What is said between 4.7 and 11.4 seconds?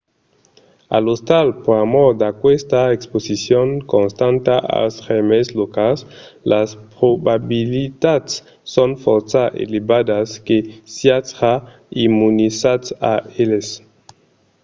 als gèrmes locals las probabilitats son fòrça elevadas que siatz